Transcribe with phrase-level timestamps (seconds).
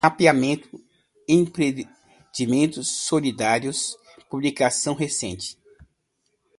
[0.03, 0.83] Mapeamento,
[1.27, 3.95] empreendimentos, solidários,
[4.31, 5.55] publicações recentes